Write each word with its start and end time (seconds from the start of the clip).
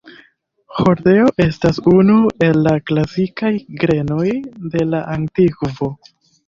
Hordeo 0.77 1.27
estas 1.45 1.81
unu 1.93 2.15
el 2.47 2.59
la 2.71 2.75
klasikaj 2.93 3.55
grenoj 3.85 4.27
de 4.77 4.89
la 4.93 5.05
antikvo. 5.19 5.97